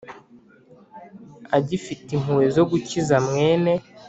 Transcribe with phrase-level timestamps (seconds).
[1.57, 3.73] agifite impuhwe zo gukiza mwene